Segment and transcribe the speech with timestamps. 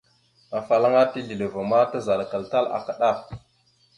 [0.59, 3.19] Afalaŋa tisleváma, tazalakal tal aka ɗaf.